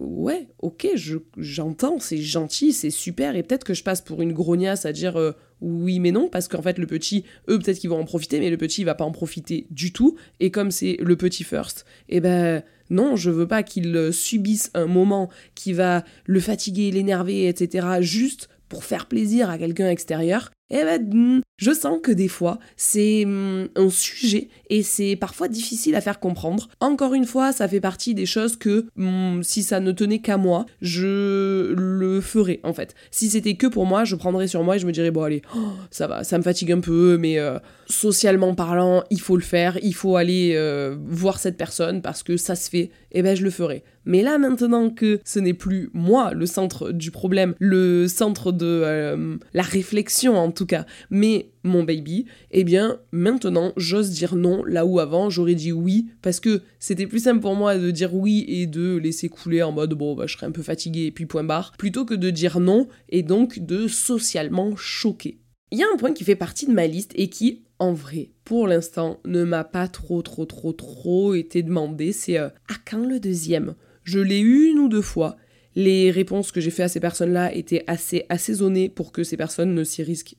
[0.00, 0.88] Ouais, ok,
[1.36, 5.16] j'entends, c'est gentil, c'est super, et peut-être que je passe pour une grognasse à dire
[5.16, 8.40] euh, oui mais non, parce qu'en fait le petit, eux peut-être qu'ils vont en profiter,
[8.40, 11.44] mais le petit il va pas en profiter du tout, et comme c'est le petit
[11.44, 16.40] first, et eh ben non, je veux pas qu'il subisse un moment qui va le
[16.40, 22.00] fatiguer, l'énerver, etc., juste pour faire plaisir à quelqu'un extérieur, eh ben, hmm, je sens
[22.02, 26.68] que des fois, c'est hmm, un sujet et c'est parfois difficile à faire comprendre.
[26.80, 30.36] Encore une fois, ça fait partie des choses que hmm, si ça ne tenait qu'à
[30.36, 32.94] moi, je le ferais en fait.
[33.10, 35.42] Si c'était que pour moi, je prendrais sur moi et je me dirais, bon allez,
[35.54, 39.42] oh, ça va, ça me fatigue un peu, mais euh, socialement parlant, il faut le
[39.42, 43.36] faire, il faut aller euh, voir cette personne parce que ça se fait, eh ben
[43.36, 43.84] je le ferai.
[44.04, 48.66] Mais là maintenant que ce n'est plus moi le centre du problème, le centre de
[48.66, 54.64] euh, la réflexion en tout cas, mais mon baby, eh bien maintenant j'ose dire non
[54.64, 58.14] là où avant j'aurais dit oui parce que c'était plus simple pour moi de dire
[58.14, 61.12] oui et de laisser couler en mode bon bah je serais un peu fatigué et
[61.12, 65.38] puis point barre plutôt que de dire non et donc de socialement choquer.
[65.72, 68.30] Il y a un point qui fait partie de ma liste et qui en vrai,
[68.44, 72.12] pour l'instant, ne m'a pas trop, trop, trop, trop été demandé.
[72.12, 73.74] C'est euh, à quand le deuxième?
[74.02, 75.36] Je l'ai eu une ou deux fois.
[75.74, 79.74] Les réponses que j'ai fait à ces personnes-là étaient assez assaisonnées pour que ces personnes
[79.74, 80.36] ne s'y risquent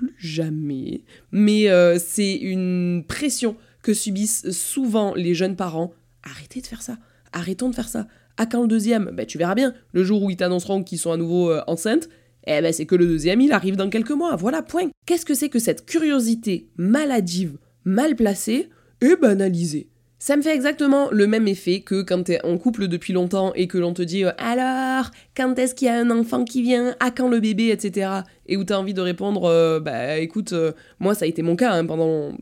[0.00, 1.02] plus jamais.
[1.32, 5.92] Mais euh, c'est une pression que subissent souvent les jeunes parents.
[6.22, 6.98] Arrêtez de faire ça.
[7.32, 8.06] Arrêtons de faire ça.
[8.36, 9.10] À quand le deuxième?
[9.12, 9.74] Ben, Tu verras bien.
[9.92, 12.08] Le jour où ils t'annonceront qu'ils sont à nouveau euh, enceintes,
[12.46, 14.34] eh ben c'est que le deuxième, il arrive dans quelques mois.
[14.36, 14.88] Voilà, point.
[15.06, 18.70] Qu'est-ce que c'est que cette curiosité maladive, mal placée?
[19.02, 19.88] Et banalisée
[20.22, 23.66] Ça me fait exactement le même effet que quand t'es en couple depuis longtemps et
[23.66, 26.94] que l'on te dit euh, alors, quand est-ce qu'il y a un enfant qui vient,
[27.00, 28.10] à quand le bébé, etc.
[28.44, 31.56] Et où t'as envie de répondre, euh, bah écoute, euh, moi ça a été mon
[31.56, 32.32] cas hein, pendant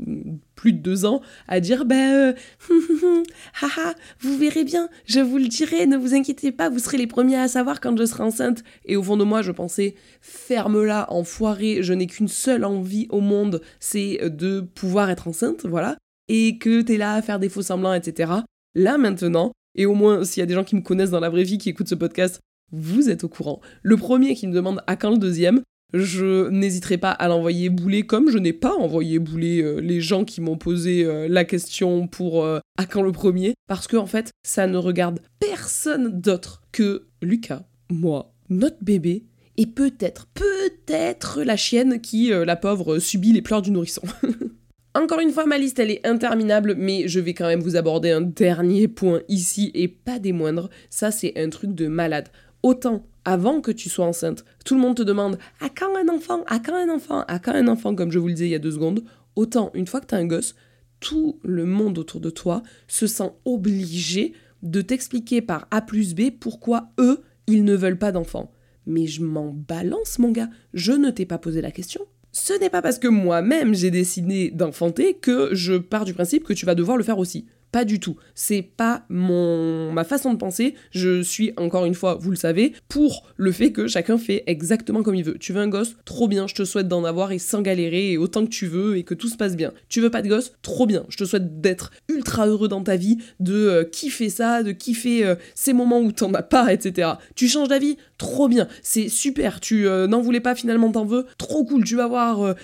[0.57, 1.95] plus de deux ans, à dire bah
[3.63, 7.07] haha, vous verrez bien, je vous le dirai, ne vous inquiétez pas, vous serez les
[7.07, 8.65] premiers à savoir quand je serai enceinte.
[8.87, 13.21] Et au fond de moi, je pensais, ferme-la, enfoiré, je n'ai qu'une seule envie au
[13.21, 15.97] monde, c'est de pouvoir être enceinte, voilà
[16.29, 18.33] et que t'es là à faire des faux semblants, etc.
[18.75, 21.31] Là maintenant, et au moins s'il y a des gens qui me connaissent dans la
[21.31, 22.41] vraie vie qui écoutent ce podcast,
[22.73, 23.61] vous êtes au courant.
[23.83, 25.63] Le premier qui me demande à quand le deuxième,
[25.95, 30.25] je n'hésiterai pas à l'envoyer bouler comme je n'ai pas envoyé bouler euh, les gens
[30.25, 34.07] qui m'ont posé euh, la question pour euh, à quand le premier parce que en
[34.07, 39.25] fait ça ne regarde personne d'autre que Lucas, moi, notre bébé
[39.57, 44.03] et peut-être peut-être la chienne qui la pauvre subit les pleurs du nourrisson.
[44.95, 48.11] Encore une fois, ma liste, elle est interminable, mais je vais quand même vous aborder
[48.11, 50.71] un dernier point ici, et pas des moindres.
[50.91, 52.29] Ça, c'est un truc de malade.
[52.63, 56.43] Autant avant que tu sois enceinte, tout le monde te demande à quand un enfant,
[56.47, 58.55] à quand un enfant, à quand un enfant, comme je vous le disais il y
[58.55, 59.05] a deux secondes.
[59.37, 60.55] Autant, une fois que tu as un gosse,
[60.99, 66.31] tout le monde autour de toi se sent obligé de t'expliquer par A plus B
[66.41, 68.51] pourquoi eux, ils ne veulent pas d'enfant.
[68.87, 72.71] Mais je m'en balance, mon gars, je ne t'ai pas posé la question ce n'est
[72.71, 76.75] pas parce que moi-même j'ai décidé d'enfanter que je pars du principe que tu vas
[76.75, 77.47] devoir le faire aussi.
[77.73, 78.17] Pas du tout.
[78.35, 80.75] C'est pas mon ma façon de penser.
[80.91, 85.03] Je suis encore une fois, vous le savez, pour le fait que chacun fait exactement
[85.03, 85.39] comme il veut.
[85.39, 86.47] Tu veux un gosse, trop bien.
[86.47, 89.15] Je te souhaite d'en avoir et sans galérer et autant que tu veux et que
[89.15, 89.73] tout se passe bien.
[89.89, 91.05] Tu veux pas de gosse, trop bien.
[91.09, 95.25] Je te souhaite d'être ultra heureux dans ta vie, de euh, kiffer ça, de kiffer
[95.25, 97.11] euh, ces moments où t'en as pas, etc.
[97.35, 98.69] Tu changes d'avis, trop bien.
[98.83, 99.61] C'est super.
[99.61, 101.85] Tu euh, n'en voulais pas finalement t'en veux, trop cool.
[101.85, 102.55] Tu vas voir,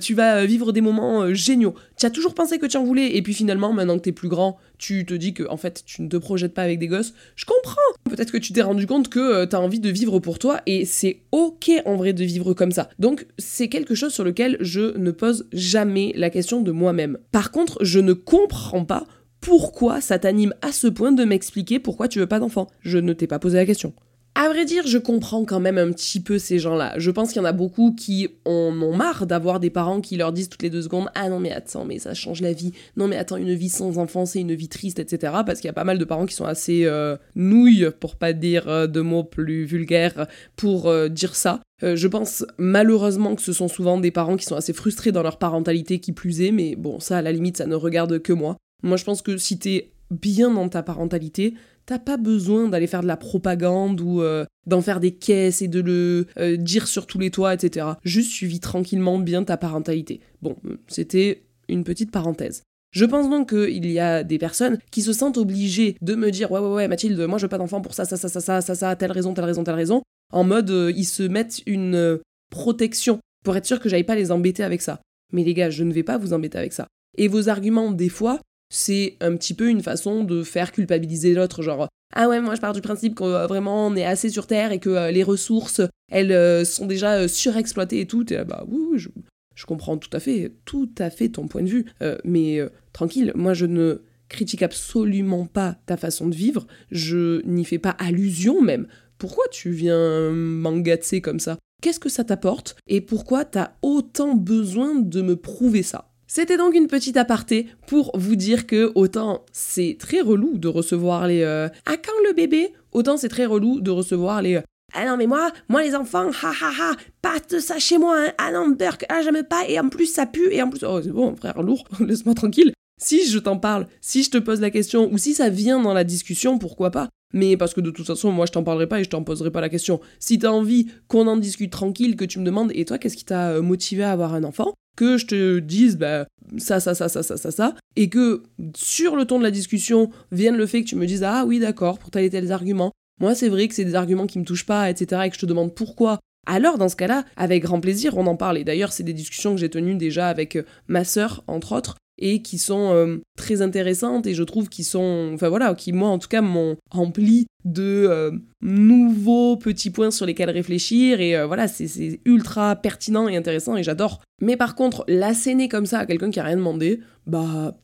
[0.00, 1.74] tu vas vivre des moments géniaux.
[1.98, 4.28] Tu as toujours pensé que tu en voulais et puis finalement, maintenant que t'es plus
[4.28, 7.12] grand tu te dis que en fait tu ne te projettes pas avec des gosses,
[7.36, 7.76] je comprends.
[8.04, 10.60] Peut-être que tu t'es rendu compte que euh, tu as envie de vivre pour toi
[10.66, 12.88] et c'est ok en vrai de vivre comme ça.
[12.98, 17.18] Donc c'est quelque chose sur lequel je ne pose jamais la question de moi-même.
[17.32, 19.04] Par contre, je ne comprends pas
[19.40, 22.68] pourquoi ça t'anime à ce point de m'expliquer pourquoi tu veux pas d'enfant.
[22.82, 23.92] Je ne t'ai pas posé la question.
[24.40, 26.96] À vrai dire, je comprends quand même un petit peu ces gens-là.
[26.96, 30.16] Je pense qu'il y en a beaucoup qui en ont marre d'avoir des parents qui
[30.16, 32.70] leur disent toutes les deux secondes Ah non, mais attends, mais ça change la vie.
[32.96, 35.32] Non, mais attends, une vie sans enfant, c'est une vie triste, etc.
[35.44, 38.32] Parce qu'il y a pas mal de parents qui sont assez euh, nouilles, pour pas
[38.32, 41.60] dire euh, de mots plus vulgaires, pour euh, dire ça.
[41.82, 45.38] je pense malheureusement que ce sont souvent des parents qui sont assez frustrés dans leur
[45.38, 48.56] parentalité qui plus est, mais bon, ça à la limite, ça ne regarde que moi.
[48.84, 51.54] Moi, je pense que si t'es bien dans ta parentalité,
[51.88, 55.68] T'as pas besoin d'aller faire de la propagande ou euh, d'en faire des caisses et
[55.68, 57.86] de le euh, dire sur tous les toits, etc.
[58.04, 60.20] Juste suivis tranquillement bien ta parentalité.
[60.42, 60.54] Bon,
[60.86, 62.62] c'était une petite parenthèse.
[62.90, 66.52] Je pense donc qu'il y a des personnes qui se sentent obligées de me dire
[66.52, 68.60] ouais ouais ouais Mathilde, moi je veux pas d'enfant pour ça ça ça ça ça
[68.60, 70.02] ça ça telle raison telle raison telle raison.
[70.30, 74.30] En mode euh, ils se mettent une protection pour être sûr que j'aille pas les
[74.30, 75.00] embêter avec ça.
[75.32, 76.86] Mais les gars, je ne vais pas vous embêter avec ça.
[77.16, 78.40] Et vos arguments des fois
[78.70, 82.60] c'est un petit peu une façon de faire culpabiliser l'autre, genre ah ouais moi je
[82.60, 85.22] pars du principe que euh, vraiment on est assez sur terre et que euh, les
[85.22, 89.08] ressources elles euh, sont déjà surexploitées et tout et bah oui, je,
[89.54, 91.84] je, comprends tout à fait tout à fait ton point de vue
[92.24, 92.60] mais
[92.92, 97.96] tranquille moi je ne critique absolument pas ta façon de vivre je n'y fais pas
[97.98, 98.86] allusion même.
[99.18, 101.58] Pourquoi tu viens m'engatser comme ça?
[101.82, 102.76] Qu'est-ce que ça t'apporte?
[102.86, 106.12] Et pourquoi t'as autant besoin de me prouver ça?
[106.28, 111.26] C'était donc une petite aparté pour vous dire que autant c'est très relou de recevoir
[111.26, 114.62] les euh, à quand le bébé autant c'est très relou de recevoir les euh,
[114.94, 118.16] ah non mais moi moi les enfants ha ha ha pas de ça chez moi
[118.18, 118.32] hein.
[118.38, 121.00] ah non Burke ah j'aime pas et en plus ça pue et en plus oh
[121.02, 124.70] c'est bon frère lourd laisse-moi tranquille si je t'en parle si je te pose la
[124.70, 128.06] question ou si ça vient dans la discussion pourquoi pas mais parce que de toute
[128.06, 130.00] façon, moi je t'en parlerai pas et je t'en poserai pas la question.
[130.18, 133.24] Si t'as envie qu'on en discute tranquille, que tu me demandes, et toi, qu'est-ce qui
[133.24, 134.72] t'a euh, motivé à avoir un enfant?
[134.98, 138.42] Que je te dise bah, ça, ça, ça, ça, ça, ça, ça, et que
[138.74, 141.60] sur le ton de la discussion vienne le fait que tu me dises ah oui
[141.60, 142.90] d'accord pour tel et tel argument.
[143.20, 145.22] Moi c'est vrai que c'est des arguments qui me touchent pas, etc.
[145.24, 146.18] et que je te demande pourquoi.
[146.48, 148.58] Alors dans ce cas-là, avec grand plaisir, on en parle.
[148.58, 151.94] Et d'ailleurs c'est des discussions que j'ai tenues déjà avec euh, ma sœur entre autres,
[152.18, 156.08] et qui sont euh, très intéressantes et je trouve qu'ils sont, enfin voilà, qui moi
[156.08, 161.46] en tout cas m'ont rempli de euh, nouveaux petits points sur lesquels réfléchir et euh,
[161.46, 164.20] voilà, c'est ultra pertinent et intéressant et j'adore.
[164.40, 167.76] Mais par contre, l'asséner comme ça à quelqu'un qui a rien demandé, bah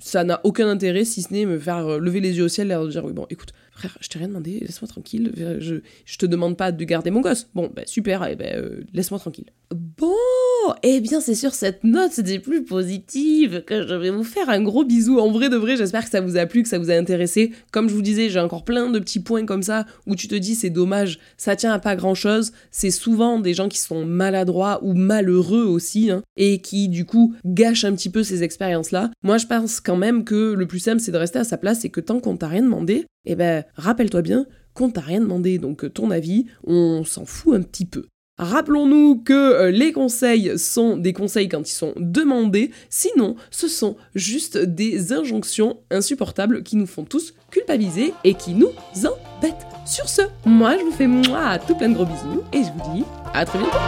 [0.00, 2.88] ça n'a aucun intérêt si ce n'est me faire lever les yeux au ciel et
[2.88, 6.56] dire oui bon écoute frère je t'ai rien demandé laisse-moi tranquille je, je te demande
[6.56, 10.12] pas de garder mon gosse bon bah super eh ben laisse-moi tranquille bon
[10.82, 14.62] eh bien c'est sur cette note des plus positives que je vais vous faire un
[14.62, 15.18] gros bisou.
[15.18, 17.52] En vrai de vrai, j'espère que ça vous a plu, que ça vous a intéressé.
[17.70, 20.34] Comme je vous disais, j'ai encore plein de petits points comme ça où tu te
[20.34, 22.52] dis c'est dommage, ça tient à pas grand chose.
[22.70, 27.34] C'est souvent des gens qui sont maladroits ou malheureux aussi hein, et qui du coup
[27.44, 29.10] gâchent un petit peu ces expériences-là.
[29.22, 31.84] Moi je pense quand même que le plus simple c'est de rester à sa place
[31.84, 35.58] et que tant qu'on t'a rien demandé, eh ben rappelle-toi bien qu'on t'a rien demandé,
[35.58, 38.06] donc ton avis, on s'en fout un petit peu.
[38.38, 43.96] Rappelons-nous que euh, les conseils sont des conseils quand ils sont demandés, sinon ce sont
[44.14, 49.66] juste des injonctions insupportables qui nous font tous culpabiliser et qui nous embêtent.
[49.84, 52.94] Sur ce, moi je vous fais moi tout plein de gros bisous et je vous
[52.94, 53.04] dis
[53.34, 53.78] à très bientôt